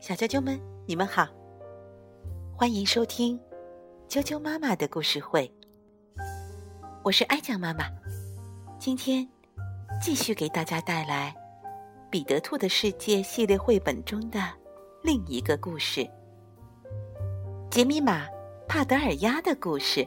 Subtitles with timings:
[0.00, 1.26] 小啾啾们，你们好，
[2.56, 3.38] 欢迎收听
[4.08, 5.52] 啾啾妈妈的故事会。
[7.02, 7.84] 我是爱酱妈妈，
[8.78, 9.28] 今天
[10.00, 11.34] 继续给大家带来
[12.10, 14.40] 《彼得兔的世界》系列绘本中的
[15.02, 16.08] 另一个故事——
[17.70, 18.24] 杰米玛·
[18.68, 20.06] 帕德尔鸭的故事。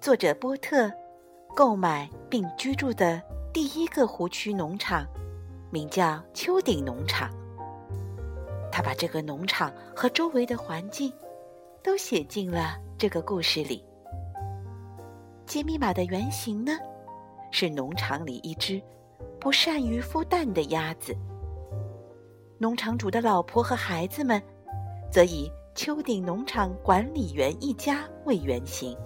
[0.00, 0.90] 作者波特
[1.54, 3.22] 购买并居住的
[3.52, 5.06] 第一个湖区农场。
[5.72, 7.30] 名叫丘顶农场。
[8.72, 11.12] 他把这个农场和周围的环境
[11.80, 13.84] 都写进了这个故事里。
[15.46, 16.72] 杰米玛的原型呢，
[17.52, 18.82] 是农场里一只
[19.38, 21.16] 不善于孵蛋的鸭子。
[22.58, 24.42] 农场主的老婆和孩子们，
[25.10, 28.96] 则以丘顶农场管理员一家为原型。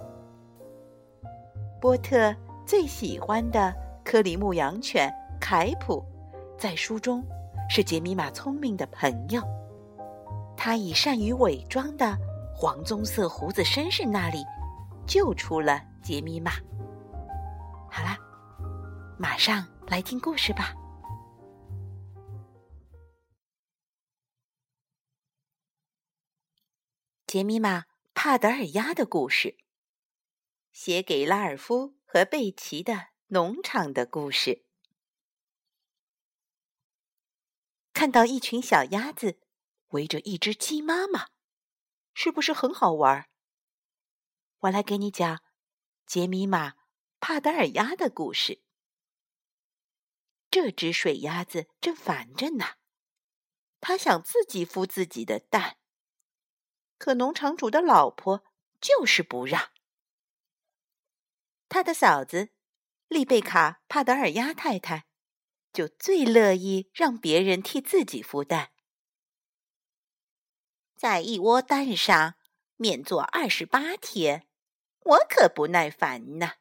[1.79, 2.35] 波特
[2.65, 3.71] 最喜欢的
[4.05, 6.05] 科里牧羊犬凯普。
[6.57, 7.25] 在书中，
[7.69, 9.41] 是杰米玛聪明的朋友。
[10.55, 12.15] 他以善于伪装的
[12.55, 14.37] 黄棕色胡子绅士那里
[15.05, 16.51] 救出了杰米玛。
[17.89, 18.17] 好啦，
[19.17, 20.73] 马上来听故事吧。
[27.25, 27.79] 杰米玛·
[28.13, 29.57] 帕德尔鸭的故事，
[30.71, 34.63] 写给拉尔夫和贝奇的农场的故事。
[37.91, 39.39] 看到一群小鸭子
[39.89, 41.29] 围着一只鸡妈妈，
[42.13, 43.27] 是不是很好玩？
[44.59, 45.41] 我来给你讲
[46.05, 46.69] 杰米玛·
[47.19, 48.61] 帕德尔鸭的故事。
[50.51, 52.75] 这只水鸭子正烦着呢，
[53.81, 55.77] 它想自己孵自己的蛋，
[56.99, 58.43] 可农场主的老婆
[58.79, 59.71] 就是不让。
[61.67, 62.51] 他的嫂子
[63.15, 65.05] 丽贝卡·帕德尔鸭太太。
[65.71, 68.71] 就最乐意让别人替自己孵蛋，
[70.97, 72.35] 在一窝蛋上
[72.75, 74.47] 面坐二十八天，
[74.99, 76.55] 我可不耐烦呢。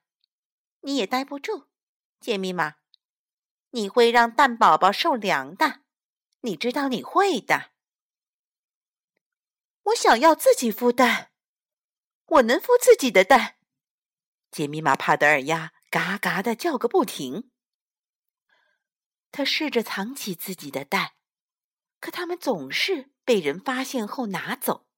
[0.82, 1.66] 你也待不住，
[2.20, 2.76] 杰米玛，
[3.70, 5.80] 你会让蛋宝宝受凉的，
[6.42, 7.72] 你知道你会的。
[9.82, 11.32] 我想要自己孵蛋，
[12.26, 13.56] 我能孵自己的蛋。
[14.52, 17.52] 杰米玛帕德尔鸭嘎嘎的叫个不停。
[19.30, 21.12] 他试着藏起自己的蛋，
[22.00, 24.88] 可他们总是被人发现后拿走。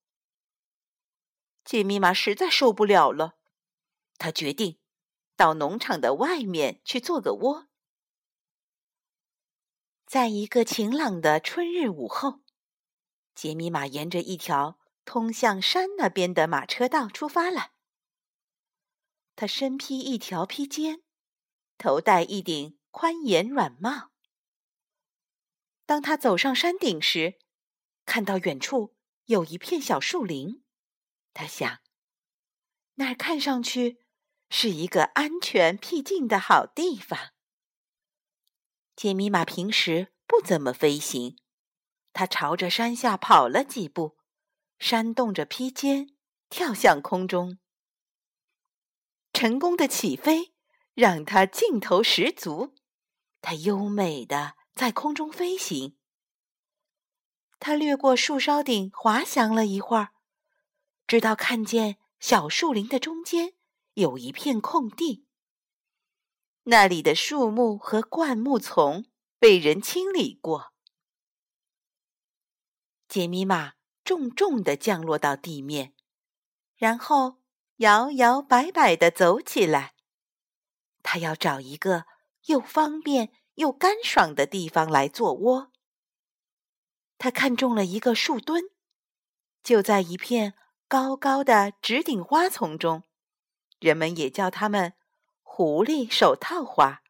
[1.63, 3.37] 杰米玛实在受不了了，
[4.17, 4.79] 他决定
[5.35, 7.67] 到农场的外面去做个窝。
[10.07, 12.39] 在一个晴朗的春日午后，
[13.35, 17.73] 杰米玛沿着一条通向山那边的马车道出发了。
[19.37, 21.03] 他身披一条披肩，
[21.77, 24.09] 头戴一顶宽檐软帽。
[25.85, 27.37] 当他走上山顶时，
[28.03, 30.63] 看到远处有一片小树林，
[31.35, 31.81] 他想，
[32.95, 33.99] 那儿看上去
[34.49, 37.33] 是一个安全僻静的好地方。
[38.95, 41.37] 杰米玛平时不怎么飞行，
[42.11, 44.17] 他朝着山下跑了几步，
[44.79, 46.17] 扇动着披肩，
[46.49, 47.59] 跳向空中。
[49.37, 50.51] 成功的起飞
[50.95, 52.73] 让他劲头十足，
[53.39, 54.55] 他优美的。
[54.73, 55.95] 在空中飞行，
[57.59, 60.09] 他掠过树梢顶，滑翔了一会儿，
[61.05, 63.53] 直到看见小树林的中间
[63.93, 65.27] 有一片空地。
[66.63, 69.05] 那里的树木和灌木丛
[69.37, 70.73] 被人清理过。
[73.07, 73.73] 杰米玛
[74.03, 75.93] 重重的降落到地面，
[76.75, 77.37] 然后
[77.77, 79.93] 摇摇摆摆的走起来。
[81.01, 82.05] 他要找一个
[82.45, 83.31] 又方便。
[83.57, 85.71] 又干爽的地方来做窝。
[87.17, 88.65] 他看中了一个树墩，
[89.63, 90.53] 就在一片
[90.87, 93.01] 高高的直顶花丛中，
[93.79, 94.93] 人们也叫它们
[95.41, 97.01] “狐狸手套花”。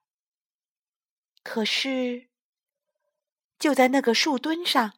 [1.44, 2.30] 可是，
[3.59, 4.94] 就在那个树墩上，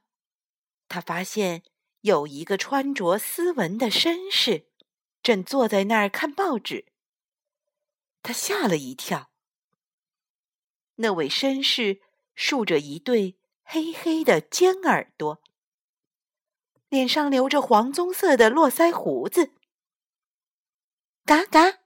[0.88, 1.64] 他发现
[2.02, 4.69] 有一个穿着斯文的绅士
[5.22, 6.92] 正坐在那儿看报纸。
[8.22, 9.32] 他吓了一跳。
[10.96, 12.02] 那位绅士
[12.36, 15.42] 竖着一对黑黑的尖耳朵，
[16.90, 19.54] 脸上留着黄棕色的络腮胡子。
[21.24, 21.80] 嘎嘎，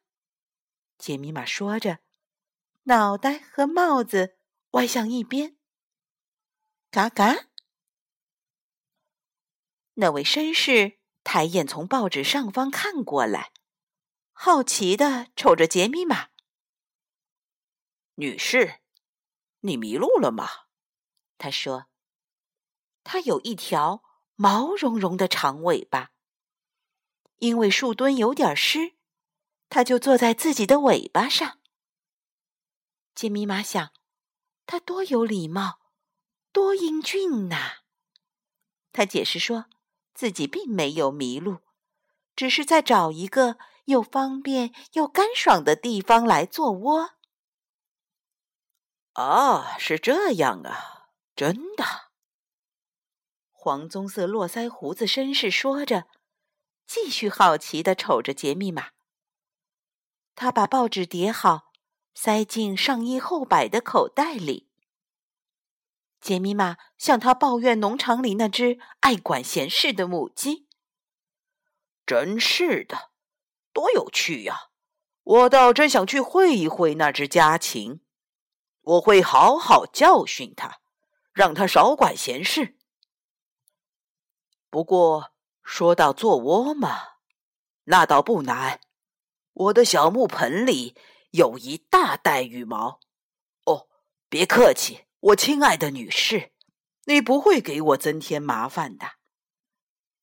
[0.98, 2.00] 杰米玛说着，
[2.84, 4.38] 脑袋和帽子
[4.72, 5.58] 歪向一边。
[6.90, 7.48] 嘎嘎，
[9.96, 13.52] 那位绅士抬眼从报纸上方看过来，
[14.32, 16.30] 好奇的瞅着杰米玛。
[18.16, 18.82] 女士。
[19.66, 20.50] 你迷路了吗？”
[21.40, 21.88] 他说
[23.04, 24.04] ：“他有一条
[24.36, 26.12] 毛茸茸的长尾巴，
[27.38, 28.96] 因为树墩有点湿，
[29.70, 31.62] 他就坐在自己的尾巴上。”
[33.16, 33.94] 杰米玛想
[34.68, 35.80] ：“他多有礼貌，
[36.52, 37.84] 多英俊呐！”
[38.92, 39.68] 他解释说
[40.14, 41.58] 自己并没有迷路，
[42.36, 47.12] 只是在找一个又方便又干爽的地方来做窝。
[49.14, 52.12] 啊，是这样啊，真的。
[53.52, 56.06] 黄棕色络腮胡子绅士说着，
[56.86, 58.90] 继续好奇的瞅着杰密码。
[60.36, 61.74] 他把报纸叠好。
[62.16, 64.70] 塞进上衣后摆的口袋里。
[66.24, 70.68] 杰米玛向他抱怨农场里那只爱管闲事的母鸡。
[72.06, 73.12] 真是的，
[73.74, 74.70] 多有趣呀！
[75.24, 78.02] 我倒真想去会一会那只家禽。
[78.82, 80.80] 我会好好教训它，
[81.34, 82.78] 让它少管闲事。
[84.70, 87.18] 不过说到做窝嘛，
[87.84, 88.80] 那倒不难。
[89.52, 90.96] 我的小木盆里。
[91.34, 93.00] 有一大袋羽毛，
[93.66, 93.88] 哦，
[94.30, 96.52] 别客气，我亲爱的女士，
[97.06, 99.14] 你不会给我增添麻烦的。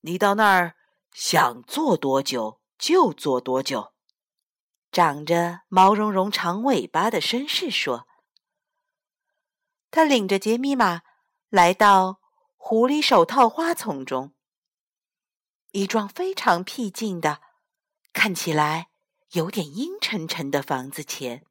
[0.00, 0.76] 你到那儿
[1.12, 3.94] 想坐多久就坐多久。
[4.92, 8.06] 长着毛茸茸长尾巴的绅士说
[9.90, 11.00] ：“他领着杰米玛
[11.48, 12.20] 来到
[12.56, 14.34] 狐狸手套花丛中，
[15.70, 17.40] 一幢非常僻静的，
[18.12, 18.88] 看起来。”
[19.32, 21.46] 有点阴沉沉的房子前，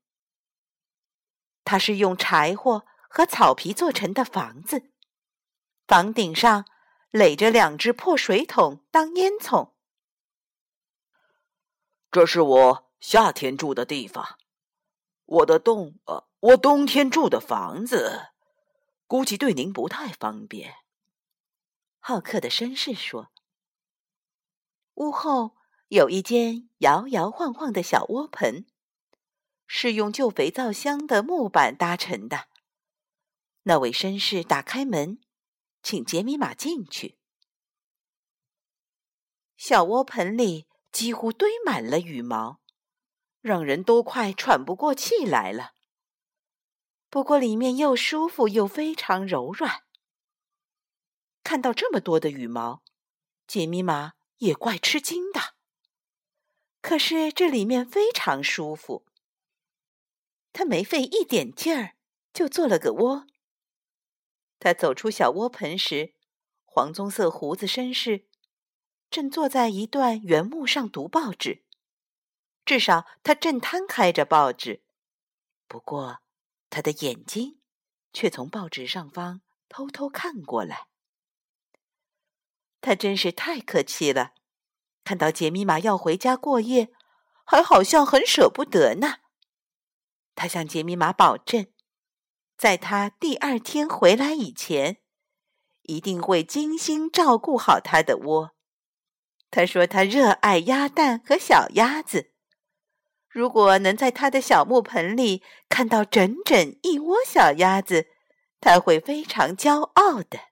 [1.63, 4.91] 它是用柴火和草皮做成的房子，
[5.85, 6.63] 房顶上
[7.11, 9.71] 垒着两只破水桶当烟囱。
[12.09, 14.37] 这是我夏天住的地方，
[15.25, 18.29] 我的冬呃，我冬天住的房子，
[19.07, 20.75] 估计对您不太方便。”
[21.99, 23.31] 好客的绅士说。
[24.93, 25.57] 屋后。
[25.89, 28.67] 有一间摇摇晃晃的小窝棚，
[29.65, 32.45] 是用旧肥皂箱的木板搭成的。
[33.63, 35.19] 那位绅士打开门，
[35.83, 37.17] 请杰米玛进去。
[39.57, 42.61] 小窝棚里几乎堆满了羽毛，
[43.41, 45.73] 让人都快喘不过气来了。
[47.09, 49.83] 不过里面又舒服又非常柔软。
[51.43, 52.83] 看到这么多的羽毛，
[53.47, 55.55] 杰米玛也怪吃惊的。
[56.81, 59.05] 可是这里面非常舒服。
[60.53, 61.95] 他没费一点劲儿
[62.33, 63.27] 就做了个窝。
[64.59, 66.13] 他走出小窝棚时，
[66.65, 68.27] 黄棕色胡子绅士
[69.09, 71.63] 正坐在一段原木上读报纸，
[72.65, 74.83] 至少他正摊开着报纸。
[75.67, 76.19] 不过
[76.69, 77.59] 他的眼睛
[78.11, 80.87] 却从报纸上方偷偷看过来。
[82.81, 84.33] 他真是太客气了。
[85.03, 86.91] 看到杰米玛要回家过夜，
[87.43, 89.17] 还好像很舍不得呢。
[90.35, 91.65] 他向杰米玛保证，
[92.59, 94.97] 在他第二天回来以前，
[95.83, 98.51] 一定会精心照顾好他的窝。
[99.49, 102.33] 他说他热爱鸭蛋和小鸭子，
[103.29, 108.09] 如果能在他的小木盆里看到整整一窝小鸭子，
[108.59, 110.49] 他会非常骄傲的。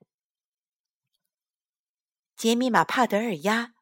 [2.37, 3.73] 杰米玛帕德尔鸭。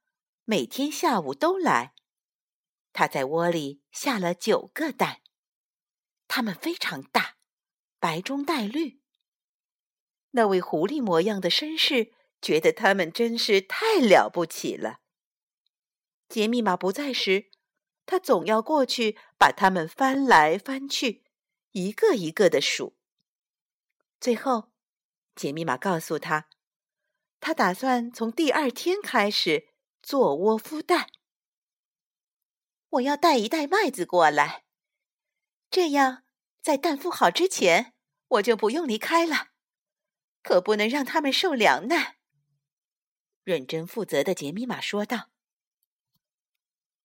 [0.47, 1.93] 每天下午都来，
[2.93, 5.21] 他在窝里下了九个蛋，
[6.27, 7.34] 它们非常大，
[8.05, 9.01] 白中带绿。
[10.29, 14.99] 那位狐狸模样的绅士觉得它们真是太了不起了。
[16.29, 17.49] 杰密码不在时，
[18.05, 21.23] 他总要过去把它们翻来翻去，
[21.71, 22.95] 一个一个的数。
[24.19, 24.71] 最后，
[25.35, 26.47] 杰密码告诉他，
[27.39, 29.69] 他打算从第二天开始。
[30.03, 31.07] 做窝孵蛋，
[32.89, 34.65] 我要带一袋麦子过来，
[35.71, 36.25] 这样
[36.61, 37.94] 在蛋孵好之前，
[38.35, 39.49] 我就不用离开了。
[40.41, 42.15] 可不能让他们受凉难。
[43.43, 45.29] 认真负责的杰米玛说道：“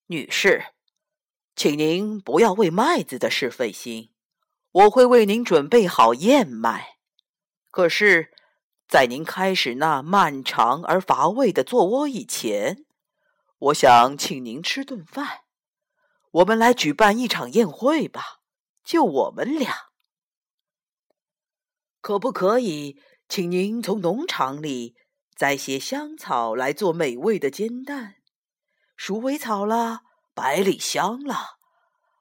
[0.08, 0.74] 女士，
[1.56, 4.12] 请您不要为麦子的事费心，
[4.72, 6.98] 我会为您准备好燕麦。
[7.70, 8.32] 可是，
[8.88, 12.84] 在您开始那漫长而乏味的做窝以前。”
[13.60, 15.42] 我想请您吃顿饭，
[16.30, 18.40] 我们来举办一场宴会吧，
[18.82, 19.89] 就我们俩。
[22.00, 24.96] 可不可以请您从农场里
[25.36, 28.16] 摘些香草来做美味的煎蛋？
[28.96, 30.02] 鼠尾草啦，
[30.34, 31.58] 百里香啦，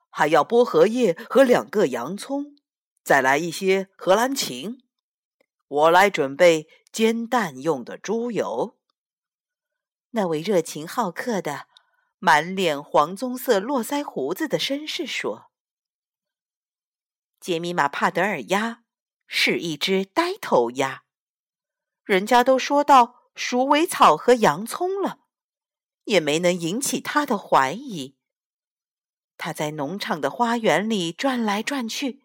[0.10, 2.56] 还要薄荷叶和两个洋葱，
[3.04, 4.78] 再来一些荷兰芹。
[5.68, 8.78] 我来准备煎蛋用的猪油。”
[10.12, 11.68] 那位热情好客的、
[12.18, 15.52] 满脸黄棕色络腮胡子的绅士说
[17.40, 18.84] ：“杰米玛·帕德尔鸭
[19.30, 21.04] 是一只呆头鸭，
[22.04, 25.20] 人家都说到鼠尾草和洋葱了，
[26.04, 28.18] 也没能引起他的怀疑。
[29.38, 32.24] 他在农场的花园里转来转去，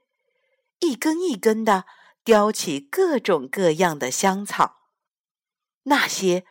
[0.81, 1.85] 一根一根的
[2.25, 4.89] 叼起各种各样的香草，
[5.85, 6.45] 那些。”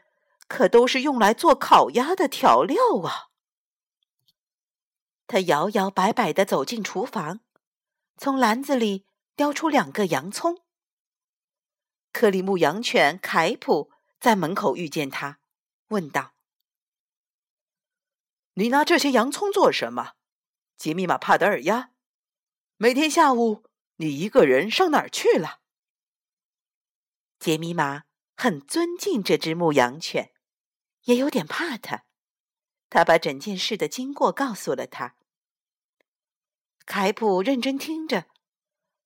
[0.45, 3.31] 可都是用来做烤鸭的调料啊！
[5.25, 7.39] 他摇摇摆摆的走进厨房，
[8.17, 10.63] 从篮子里叼出两个洋葱。
[12.11, 15.39] 克里牧羊犬凯普在门口遇见他，
[15.87, 16.33] 问道
[18.53, 20.13] ：“你拿这些洋葱做什么？”
[20.77, 21.91] 杰米玛帕德尔鸭，
[22.77, 23.63] 每天下午
[23.95, 25.61] 你一个人上哪儿去了？
[27.39, 28.03] 杰米玛
[28.35, 30.31] 很尊敬这只牧羊犬。
[31.03, 32.05] 也有点怕他，
[32.89, 35.17] 他把整件事的经过告诉了他。
[36.85, 38.27] 凯普认真听着，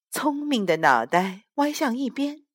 [0.09, 2.45] 聪明的脑袋歪向一边。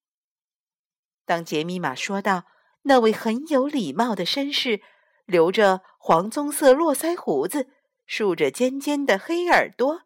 [1.25, 2.45] 当杰米玛说道
[2.83, 4.83] 那位很有礼貌的绅士，
[5.25, 7.71] 留着黄棕色络腮胡子，
[8.07, 10.03] 竖着尖尖的黑耳朵，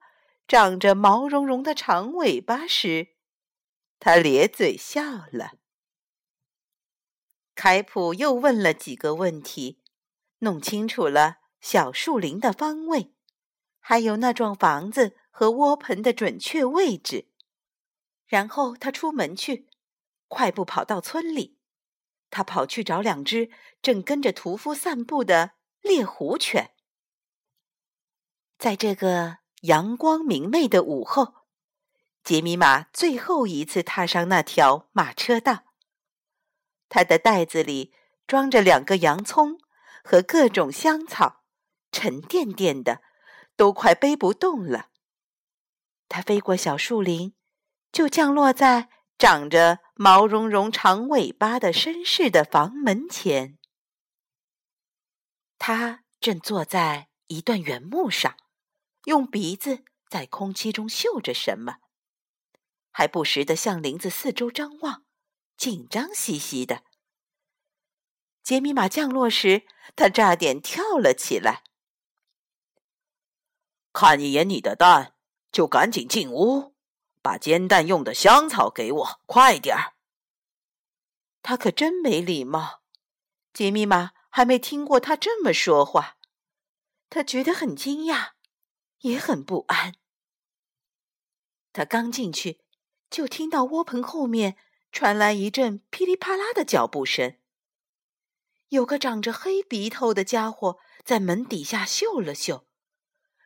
[0.47, 3.15] 长着毛茸茸的长尾巴时，
[3.99, 5.53] 他咧嘴笑了。
[7.55, 9.81] 凯普又问了几个问题，
[10.41, 13.15] 弄清楚了小树林的方位，
[13.81, 17.29] 还有那幢房子和窝棚的准确位置。
[18.27, 19.69] 然后他出门去，
[20.29, 21.59] 快步跑到村里。
[22.31, 26.73] 他跑去找两只正跟着屠夫散步的猎狐犬。
[28.59, 31.35] 在这个阳光明媚的午后，
[32.25, 35.65] 杰米玛最后一次踏上那条马车道。
[36.89, 37.93] 他的袋子里
[38.27, 39.61] 装着两个洋葱
[40.03, 41.45] 和各种香草，
[41.93, 43.03] 沉甸甸的，
[43.55, 44.89] 都快背不动了。
[46.09, 47.35] 他飞过小树林，
[47.97, 53.57] 就降落在长着毛茸茸长尾巴的绅士的房门前。
[55.57, 58.37] 他正坐在一段原木上，
[59.05, 61.79] 用鼻子在空气中嗅着什么，
[62.91, 65.07] 还不时地向林子四周张望。
[65.57, 66.83] 紧张兮兮的。
[68.43, 71.63] 杰米玛降落时，他差点跳了起来。
[73.95, 75.15] 看一眼你的蛋，
[75.51, 76.76] 就赶紧进屋，
[77.27, 79.95] 把煎蛋用的香草给我，快点儿。
[81.43, 82.83] 他可真没礼貌。
[83.53, 86.19] 杰米玛还没听过他这么说话，
[87.11, 88.35] 他觉得很惊讶，
[89.01, 89.95] 也很不安。
[91.73, 92.61] 他刚进去，
[93.11, 94.57] 就听到窝棚后面。
[94.93, 97.37] 传来一阵噼里啪啦的脚步声。
[98.69, 102.69] 有个长着黑鼻头的家伙在门底下嗅了嗅，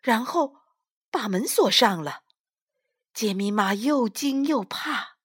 [0.03, 0.57] 然后
[1.11, 2.25] 把门锁上了。
[3.13, 5.19] 杰米玛又惊又怕。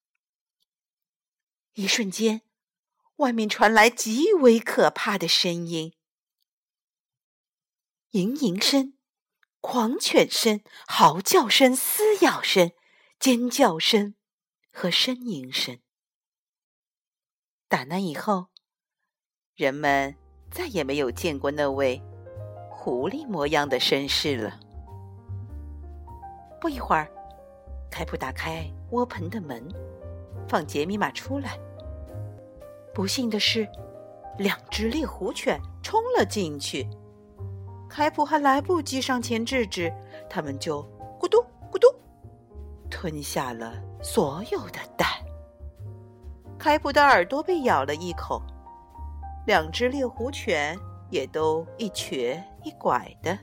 [1.73, 2.41] 一瞬间，
[3.17, 5.93] 外面传来极为可怕的声音：
[8.11, 8.97] 嘤嘤声、
[9.59, 12.71] 狂犬声、嚎叫声、撕咬声、
[13.19, 14.15] 尖叫声
[14.71, 15.79] 和呻吟声。
[17.67, 18.47] 打那以后，
[19.55, 20.15] 人们
[20.51, 22.01] 再也没有见过那位
[22.69, 24.59] 狐狸模样的绅士了。
[26.61, 27.11] 不一会儿，
[27.95, 29.65] 凯普打开窝棚的门，
[30.49, 31.57] 放杰米玛出来。
[32.93, 33.65] 不幸的是，
[34.37, 36.85] 两只猎狐犬冲了进去。
[37.89, 39.89] 凯普还来不及上前制止，
[40.29, 40.83] 他们就
[41.17, 41.37] 咕嘟
[41.71, 41.87] 咕嘟
[42.89, 45.07] 吞下了所有的蛋。
[46.59, 48.41] 凯普的耳朵被咬了一口，
[49.47, 50.77] 两只猎狐犬
[51.09, 53.39] 也都一瘸一拐的。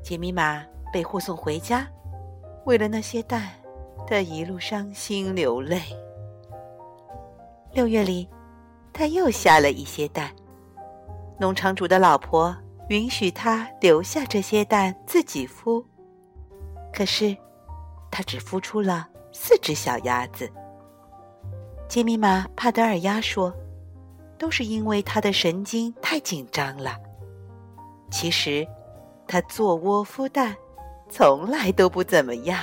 [0.00, 1.84] 杰米玛被护送回家，
[2.66, 3.48] 为了那些蛋，
[4.08, 5.80] 他一路伤心流泪。
[7.72, 8.28] 六月里，
[8.92, 10.34] 他又下了一些蛋，
[11.38, 12.54] 农场主的老婆
[12.88, 15.84] 允许他留下这些蛋自己孵，
[16.92, 17.36] 可是
[18.10, 20.50] 他只孵出了四只小鸭子。
[21.88, 23.54] 杰米玛·帕德尔鸭说
[24.36, 26.96] ：“都是因为他的神经太紧张了。
[28.10, 28.66] 其实，
[29.28, 30.56] 他做窝孵蛋
[31.08, 32.58] 从来都不怎么样。”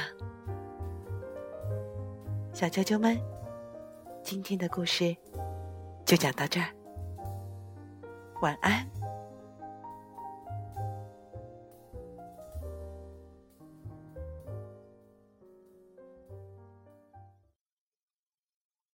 [2.54, 3.20] 小啾啾们，
[4.24, 5.16] 今天的故事
[6.06, 6.68] 就讲到这儿，
[8.42, 9.03] 晚安。